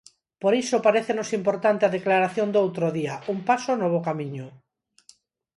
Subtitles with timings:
[0.41, 4.47] Por iso parécenos importante a declaración do outro día, un paso no bo camiño.